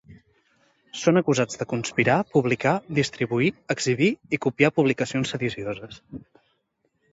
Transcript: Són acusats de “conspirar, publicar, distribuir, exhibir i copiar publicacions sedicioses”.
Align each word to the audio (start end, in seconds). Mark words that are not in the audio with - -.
Són 1.01 1.19
acusats 1.19 1.59
de 1.59 1.67
“conspirar, 1.73 2.15
publicar, 2.37 2.73
distribuir, 3.01 3.51
exhibir 3.77 4.11
i 4.37 4.41
copiar 4.49 4.75
publicacions 4.81 5.37
sedicioses”. 5.37 6.05